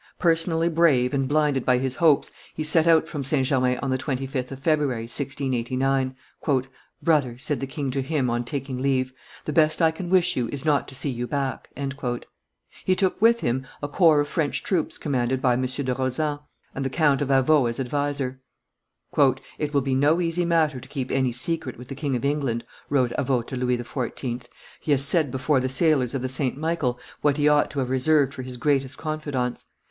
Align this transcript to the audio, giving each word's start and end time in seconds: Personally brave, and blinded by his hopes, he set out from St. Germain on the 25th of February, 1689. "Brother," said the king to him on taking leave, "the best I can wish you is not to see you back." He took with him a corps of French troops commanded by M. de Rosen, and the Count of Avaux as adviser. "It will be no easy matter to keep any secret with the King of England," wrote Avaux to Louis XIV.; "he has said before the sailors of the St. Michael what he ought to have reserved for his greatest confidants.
Personally 0.17 0.67
brave, 0.67 1.13
and 1.13 1.27
blinded 1.27 1.63
by 1.63 1.77
his 1.77 1.97
hopes, 1.97 2.31
he 2.55 2.63
set 2.63 2.87
out 2.87 3.07
from 3.07 3.23
St. 3.23 3.45
Germain 3.45 3.77
on 3.83 3.91
the 3.91 3.99
25th 3.99 4.49
of 4.49 4.57
February, 4.57 5.03
1689. 5.03 6.15
"Brother," 7.03 7.37
said 7.37 7.59
the 7.59 7.67
king 7.67 7.91
to 7.91 8.01
him 8.01 8.27
on 8.27 8.43
taking 8.43 8.79
leave, 8.81 9.13
"the 9.45 9.53
best 9.53 9.79
I 9.79 9.91
can 9.91 10.09
wish 10.09 10.35
you 10.35 10.47
is 10.49 10.65
not 10.65 10.87
to 10.87 10.95
see 10.95 11.11
you 11.11 11.27
back." 11.27 11.69
He 12.83 12.95
took 12.95 13.21
with 13.21 13.41
him 13.41 13.67
a 13.83 13.87
corps 13.87 14.21
of 14.21 14.27
French 14.27 14.63
troops 14.63 14.97
commanded 14.97 15.39
by 15.39 15.53
M. 15.53 15.61
de 15.67 15.93
Rosen, 15.93 16.39
and 16.73 16.83
the 16.83 16.89
Count 16.89 17.21
of 17.21 17.29
Avaux 17.29 17.69
as 17.69 17.79
adviser. 17.79 18.41
"It 19.59 19.71
will 19.71 19.81
be 19.81 19.93
no 19.93 20.19
easy 20.19 20.45
matter 20.45 20.79
to 20.79 20.89
keep 20.89 21.11
any 21.11 21.31
secret 21.31 21.77
with 21.77 21.89
the 21.89 21.93
King 21.93 22.15
of 22.15 22.25
England," 22.25 22.65
wrote 22.89 23.11
Avaux 23.19 23.45
to 23.45 23.55
Louis 23.55 23.77
XIV.; 23.77 24.45
"he 24.79 24.93
has 24.93 25.05
said 25.05 25.29
before 25.29 25.59
the 25.59 25.69
sailors 25.69 26.15
of 26.15 26.23
the 26.23 26.27
St. 26.27 26.57
Michael 26.57 26.99
what 27.21 27.37
he 27.37 27.47
ought 27.47 27.69
to 27.69 27.77
have 27.77 27.91
reserved 27.91 28.33
for 28.33 28.41
his 28.41 28.57
greatest 28.57 28.97
confidants. 28.97 29.67